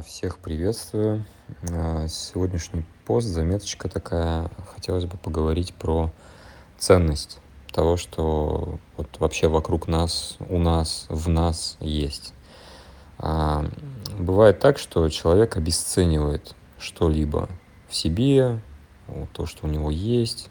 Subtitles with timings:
[0.00, 1.26] А, всех приветствую.
[1.70, 4.50] А, сегодняшний пост, заметочка такая.
[4.74, 6.10] Хотелось бы поговорить про
[6.78, 7.38] ценность
[7.70, 12.32] того, что вот вообще вокруг нас, у нас, в нас есть.
[13.18, 13.66] А,
[14.18, 17.50] бывает так, что человек обесценивает что-либо
[17.88, 18.62] в себе,
[19.34, 20.48] то, что у него есть,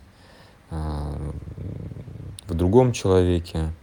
[0.69, 1.33] в
[2.49, 3.73] другом человеке,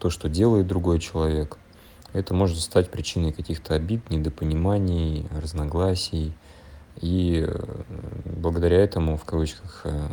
[0.00, 1.56] то, что делает другой человек–
[2.14, 6.32] это может стать причиной каких-то обид, недопониманий, разногласий.
[7.00, 7.82] И э,
[8.24, 10.08] благодаря этому, в кавычках, э,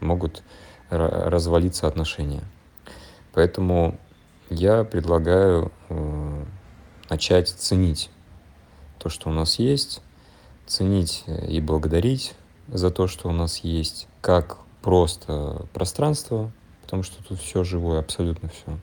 [0.00, 0.42] могут
[0.88, 2.42] развалиться отношения.
[3.34, 3.98] Поэтому
[4.48, 6.44] я предлагаю э,
[7.10, 8.10] начать ценить
[8.98, 10.00] то, что у нас есть,
[10.66, 12.34] ценить и благодарить
[12.68, 16.50] за то, что у нас есть, как просто пространство,
[16.82, 18.78] потому что тут все живое, абсолютно все.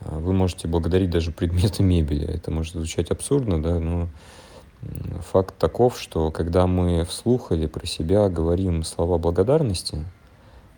[0.00, 2.26] А, вы можете благодарить даже предметы мебели.
[2.26, 4.08] Это может звучать абсурдно, да, но
[5.32, 10.04] факт таков, что когда мы вслух или про себя говорим слова благодарности,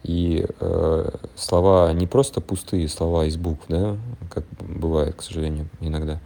[0.04, 3.96] и э, слова не просто пустые слова из букв, да,
[4.30, 6.20] как бывает, к сожалению, иногда,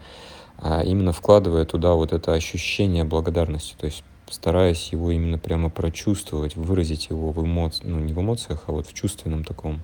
[0.58, 6.56] а именно вкладывая туда вот это ощущение благодарности, то есть стараясь его именно прямо прочувствовать,
[6.56, 9.80] выразить его в эмоциях, ну не в эмоциях, а вот в чувственном таком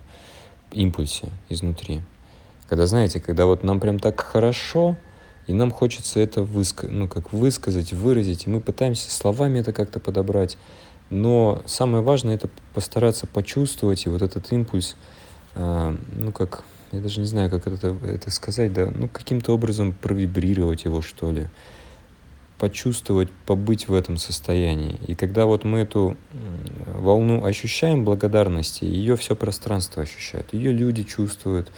[0.72, 2.02] импульсе изнутри.
[2.68, 4.96] Когда, знаете, когда вот нам прям так хорошо,
[5.46, 9.98] и нам хочется это высказать, ну, как высказать, выразить, и мы пытаемся словами это как-то
[9.98, 10.58] подобрать.
[11.08, 14.96] Но самое важное это постараться почувствовать и вот этот импульс,
[15.54, 19.94] э, ну как, я даже не знаю, как это, это сказать, да, ну каким-то образом
[19.94, 21.46] провибрировать его, что ли,
[22.58, 25.00] почувствовать, побыть в этом состоянии.
[25.06, 26.18] И когда вот мы эту
[26.86, 31.72] волну ощущаем благодарности, ее все пространство ощущает, ее люди чувствуют,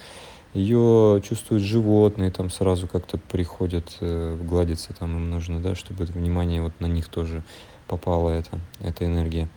[0.52, 6.12] ее чувствуют животные, там сразу как-то приходят э, гладиться, там им нужно, да, чтобы это
[6.12, 7.42] внимание вот на них тоже
[7.86, 9.48] попала эта, эта энергия.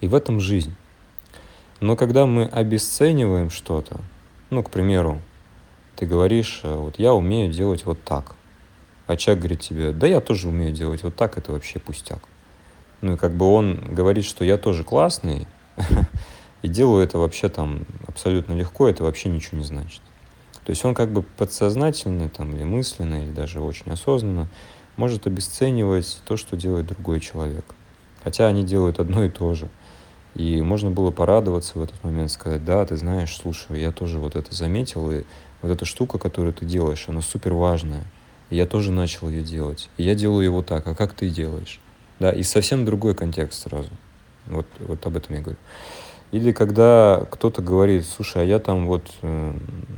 [0.00, 0.74] И в этом жизнь.
[1.80, 4.00] Но когда мы обесцениваем что-то,
[4.50, 5.22] ну, к примеру,
[5.94, 8.34] ты говоришь, э, вот я умею делать вот так,
[9.06, 12.20] а человек говорит тебе, да я тоже умею делать вот так, это вообще пустяк.
[13.00, 15.46] Ну и как бы он говорит, что я тоже классный,
[16.62, 20.02] и делаю это вообще там абсолютно легко, это вообще ничего не значит.
[20.64, 24.48] То есть он как бы подсознательно там, или мысленно, или даже очень осознанно
[24.96, 27.64] может обесценивать то, что делает другой человек.
[28.22, 29.68] Хотя они делают одно и то же.
[30.34, 34.36] И можно было порадоваться в этот момент, сказать, да, ты знаешь, слушай, я тоже вот
[34.36, 35.24] это заметил, и
[35.62, 38.04] вот эта штука, которую ты делаешь, она супер важная.
[38.50, 39.88] И я тоже начал ее делать.
[39.96, 41.80] И я делаю его так, а как ты делаешь?
[42.18, 43.90] Да, и совсем другой контекст сразу.
[44.46, 45.58] Вот, вот об этом я говорю.
[46.30, 49.52] Или когда кто-то говорит, слушай, а я там вот, э,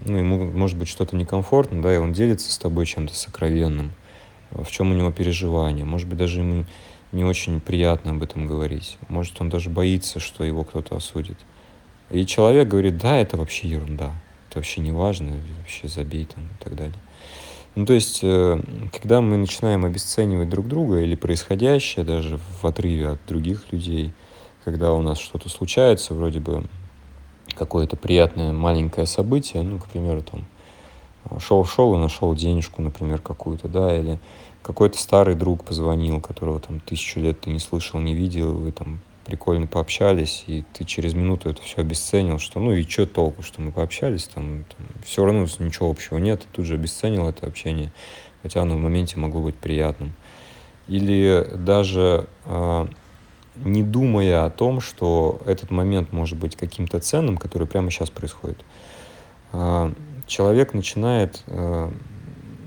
[0.06, 3.92] ну, ему может быть что-то некомфортно, да, и он делится с тобой чем-то сокровенным,
[4.52, 6.66] в чем у него переживания, может быть, даже ему
[7.10, 11.38] не очень приятно об этом говорить, может, он даже боится, что его кто-то осудит.
[12.10, 14.12] И человек говорит, да, это вообще ерунда,
[14.48, 16.98] это вообще не важно, вообще забей там и так далее.
[17.74, 18.60] Ну, то есть, э,
[18.92, 24.12] когда мы начинаем обесценивать друг друга или происходящее даже в отрыве от других людей–
[24.64, 26.64] когда у нас что-то случается, вроде бы
[27.56, 30.46] какое-то приятное маленькое событие, ну, к примеру, там,
[31.38, 34.18] шел-шел и нашел денежку, например, какую-то, да, или
[34.62, 39.00] какой-то старый друг позвонил, которого там тысячу лет ты не слышал, не видел, вы там
[39.24, 43.60] прикольно пообщались, и ты через минуту это все обесценил, что ну и что толку, что
[43.60, 47.92] мы пообщались, там, там все равно ничего общего нет, ты тут же обесценил это общение,
[48.42, 50.14] хотя оно в моменте могло быть приятным.
[50.88, 52.86] Или даже э,
[53.64, 58.58] не думая о том, что этот момент может быть каким-то ценным, который прямо сейчас происходит,
[59.52, 59.92] а,
[60.26, 61.92] человек начинает, а,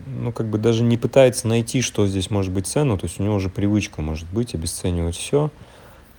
[0.07, 3.23] ну, как бы даже не пытается найти, что здесь может быть ценно, то есть у
[3.23, 5.49] него уже привычка может быть обесценивать все,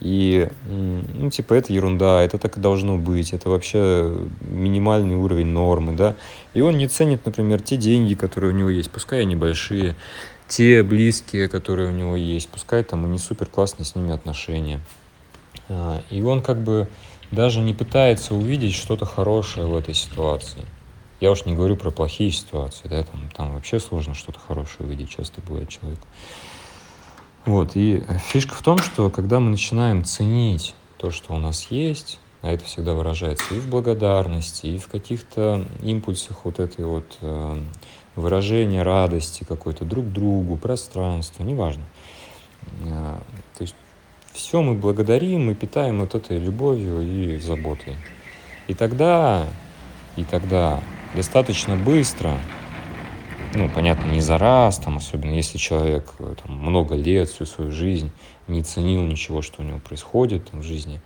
[0.01, 5.95] и, ну, типа, это ерунда, это так и должно быть, это вообще минимальный уровень нормы,
[5.95, 6.17] да,
[6.53, 9.95] и он не ценит, например, те деньги, которые у него есть, пускай они большие,
[10.49, 14.81] те близкие, которые у него есть, пускай там и не супер классные с ними отношения.
[15.69, 16.89] А, и он как бы
[17.31, 20.65] даже не пытается увидеть что-то хорошее в этой ситуации.
[21.21, 25.11] Я уж не говорю про плохие ситуации, да, там, там вообще сложно что-то хорошее увидеть,
[25.11, 26.07] часто бывает человеку.
[27.47, 32.19] Вот, и фишка в том, что когда мы начинаем ценить то, что у нас есть,
[32.43, 37.63] а это всегда выражается и в благодарности, и в каких-то импульсах вот этой вот э,
[38.17, 41.85] выражение радости какой-то друг другу, пространство, неважно.
[42.87, 43.21] А,
[43.57, 43.75] то есть
[44.33, 47.97] все мы благодарим, мы питаем вот этой любовью и заботой.
[48.69, 49.47] И тогда,
[50.17, 50.81] и тогда
[51.15, 52.39] достаточно быстро
[53.57, 57.71] ну, понятно, не за раз, там, особенно если человек э, там, много лет, всю свою
[57.71, 58.11] жизнь
[58.49, 61.01] не ценил ничего, что у него происходит там, в жизни,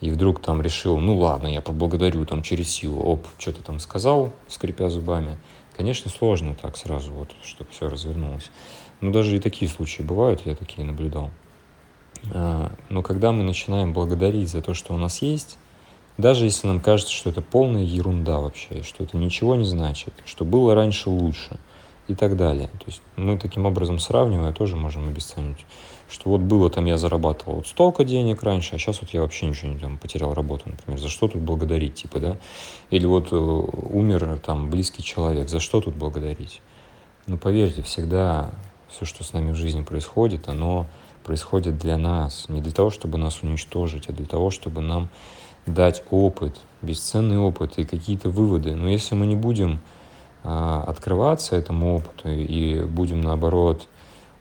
[0.00, 4.32] и вдруг там решил, ну ладно, я поблагодарю там через силу, оп, что-то там сказал,
[4.48, 5.38] скрипя зубами.
[5.76, 8.50] Конечно, сложно так сразу, вот, чтобы все развернулось.
[9.00, 11.30] Но даже и такие случаи бывают, я такие наблюдал.
[12.32, 15.58] А, но когда мы начинаем благодарить за то, что у нас есть,
[16.16, 20.46] даже если нам кажется, что это полная ерунда вообще, что это ничего не значит, что
[20.46, 21.58] было раньше лучше
[22.08, 22.68] и так далее.
[22.68, 25.66] То есть мы таким образом сравнивая тоже можем обесценить,
[26.08, 29.46] что вот было там я зарабатывал вот столько денег раньше, а сейчас вот я вообще
[29.46, 32.36] ничего не там, потерял работу, например, за что тут благодарить, типа, да?
[32.90, 36.60] Или вот э, умер там близкий человек, за что тут благодарить?
[37.26, 38.50] Ну, поверьте, всегда
[38.88, 40.86] все, что с нами в жизни происходит, оно
[41.24, 45.08] происходит для нас, не для того, чтобы нас уничтожить, а для того, чтобы нам
[45.66, 48.76] дать опыт, бесценный опыт и какие-то выводы.
[48.76, 49.80] Но если мы не будем
[50.46, 53.88] открываться этому опыту и будем наоборот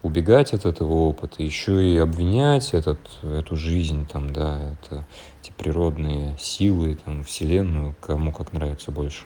[0.04, 5.06] убегать от этого опыта, еще и обвинять этот, эту жизнь, там, да, это,
[5.42, 9.24] эти природные силы, там, Вселенную, кому как нравится больше,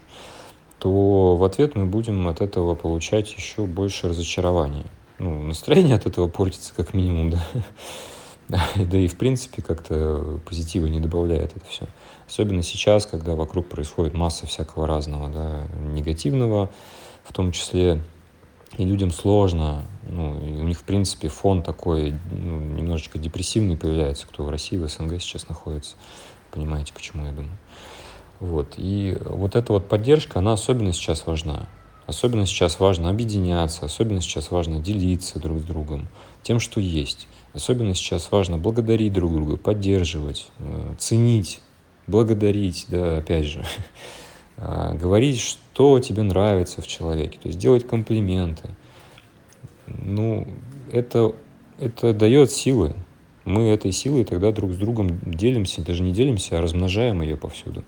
[0.78, 4.86] то в ответ мы будем от этого получать еще больше разочарования
[5.20, 7.46] ну, настроение от этого портится как минимум, да.
[8.78, 11.86] Да и в принципе как-то позитива не добавляет это все.
[12.30, 16.70] Особенно сейчас, когда вокруг происходит масса всякого разного, да, негативного
[17.24, 18.04] в том числе.
[18.78, 24.44] И людям сложно, ну, у них, в принципе, фон такой ну, немножечко депрессивный появляется, кто
[24.44, 25.96] в России, в СНГ сейчас находится.
[26.52, 27.58] Понимаете, почему я думаю.
[28.40, 28.76] Вот.
[28.78, 31.68] И вот эта вот поддержка, она особенно сейчас важна.
[32.06, 36.08] Особенно сейчас важно объединяться, особенно сейчас важно делиться друг с другом
[36.44, 37.28] тем, что есть.
[37.54, 41.60] Особенно сейчас важно благодарить друг друга, поддерживать, э, ценить,
[42.09, 43.63] благодарить, да, опять же,
[44.57, 48.69] а, говорить, что тебе нравится в человеке, то есть делать комплименты.
[49.88, 50.47] Ну,
[50.91, 51.33] это,
[51.79, 52.95] это дает силы.
[53.45, 57.83] Мы этой силой тогда друг с другом делимся, даже не делимся, а размножаем ее повсюду.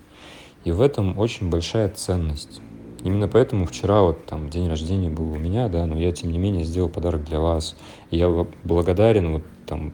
[0.64, 2.60] И в этом очень большая ценность.
[3.04, 6.38] Именно поэтому вчера вот там день рождения был у меня, да, но я тем не
[6.38, 7.76] менее сделал подарок для вас.
[8.10, 8.28] И я
[8.64, 9.92] благодарен вот там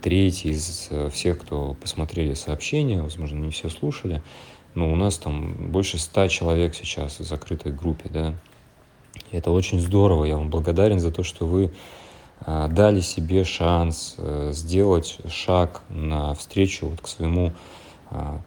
[0.00, 4.22] третий из э, всех, кто посмотрели сообщения, возможно, не все слушали,
[4.74, 8.34] но у нас там больше ста человек сейчас в закрытой группе, да.
[9.30, 11.72] И это очень здорово, я вам благодарен за то, что вы
[12.40, 17.52] а, дали себе шанс а, сделать шаг навстречу вот к своему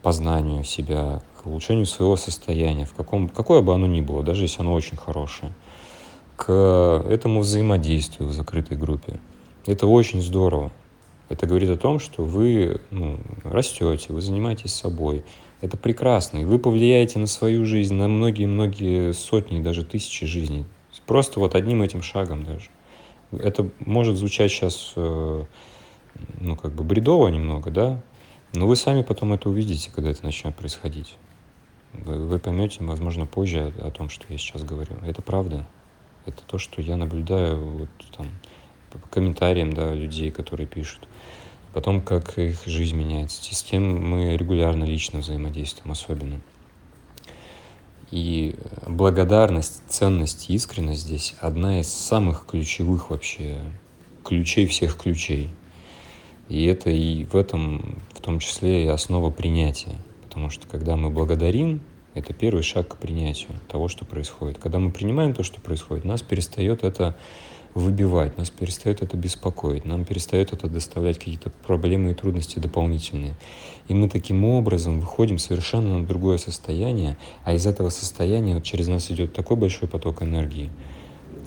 [0.01, 4.59] познанию себя, к улучшению своего состояния, в каком, какое бы оно ни было, даже если
[4.59, 5.53] оно очень хорошее,
[6.35, 6.51] к
[7.07, 9.21] этому взаимодействию в закрытой группе.
[9.65, 10.73] Это очень здорово.
[11.29, 15.23] Это говорит о том, что вы ну, растете, вы занимаетесь собой.
[15.61, 16.39] Это прекрасно.
[16.39, 20.65] И вы повлияете на свою жизнь, на многие-многие сотни, даже тысячи жизней.
[21.05, 22.69] Просто вот одним этим шагом даже.
[23.31, 25.43] Это может звучать сейчас, э,
[26.39, 28.01] ну, как бы бредово немного, да?
[28.53, 31.15] Но вы сами потом это увидите, когда это начнет происходить.
[31.93, 34.95] Вы, вы поймете, возможно, позже о, о том, что я сейчас говорю.
[35.03, 35.65] Это правда.
[36.25, 38.27] Это то, что я наблюдаю вот там
[39.09, 41.07] комментариям да, людей, которые пишут.
[41.73, 43.41] Потом, как их жизнь меняется.
[43.49, 46.41] И с кем мы регулярно лично взаимодействуем особенно.
[48.11, 48.55] И
[48.85, 53.57] благодарность, ценность искренность здесь одна из самых ключевых вообще
[54.23, 55.49] ключей всех ключей.
[56.47, 59.95] И это и в этом в том числе и основа принятия.
[60.21, 61.81] Потому что когда мы благодарим,
[62.13, 64.59] это первый шаг к принятию того, что происходит.
[64.59, 67.15] Когда мы принимаем то, что происходит, нас перестает это
[67.73, 73.35] выбивать, нас перестает это беспокоить, нам перестает это доставлять какие-то проблемы и трудности дополнительные.
[73.87, 78.87] И мы таким образом выходим совершенно на другое состояние, а из этого состояния вот через
[78.87, 80.69] нас идет такой большой поток энергии,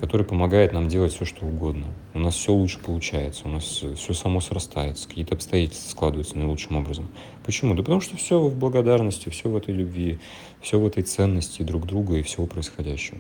[0.00, 1.86] который помогает нам делать все, что угодно.
[2.12, 7.08] У нас все лучше получается, у нас все само срастается, какие-то обстоятельства складываются наилучшим образом.
[7.44, 7.74] Почему?
[7.74, 10.18] Да потому что все в благодарности, все в этой любви,
[10.60, 13.18] все в этой ценности друг друга и всего происходящего.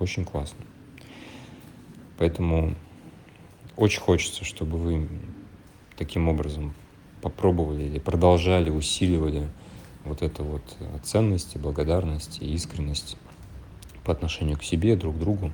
[0.00, 0.58] Очень классно.
[2.18, 2.74] Поэтому
[3.76, 5.08] очень хочется, чтобы вы
[5.96, 6.74] таким образом
[7.22, 9.48] попробовали или продолжали, усиливали
[10.04, 10.62] вот эту вот
[11.02, 13.16] ценность, благодарность и искренность
[14.04, 15.52] по отношению к себе, друг к другу.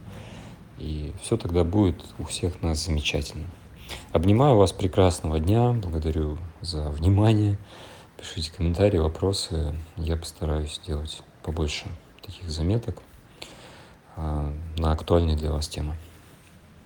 [0.79, 3.47] И все тогда будет у всех нас замечательно.
[4.13, 5.73] Обнимаю вас прекрасного дня.
[5.73, 7.59] Благодарю за внимание.
[8.17, 9.75] Пишите комментарии, вопросы.
[9.97, 11.87] Я постараюсь сделать побольше
[12.23, 13.03] таких заметок
[14.17, 15.97] а, на актуальные для вас темы.